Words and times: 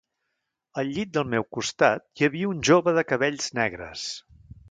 Al 0.83 0.87
llit 0.95 1.11
del 1.17 1.27
meu 1.33 1.45
costat, 1.57 2.01
hi 2.21 2.27
havia 2.29 2.49
un 2.53 2.65
jove 2.71 2.97
de 3.01 3.05
cabells 3.13 3.53
negres 3.61 4.07